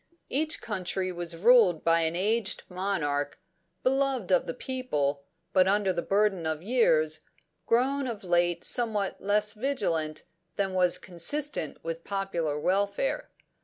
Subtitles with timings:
[0.29, 3.37] Each country was ruled by an aged monarch,
[3.83, 7.19] beloved of the people, but, under the burden of years,
[7.67, 10.23] grown of late somewhat less vigilant
[10.55, 13.29] than was consistent with popular welfare.